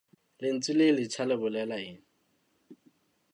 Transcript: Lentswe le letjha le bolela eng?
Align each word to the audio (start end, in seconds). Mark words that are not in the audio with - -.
Lentswe 0.39 0.73
le 0.79 0.85
letjha 0.97 1.23
le 1.29 1.35
bolela 1.41 1.77
eng? 1.87 2.01